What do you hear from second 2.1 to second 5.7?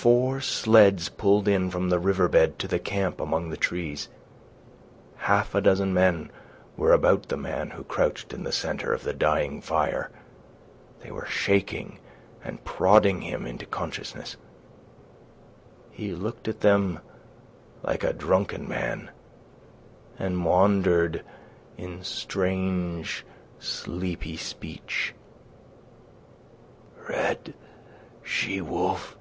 bed to the camp among the trees. Half a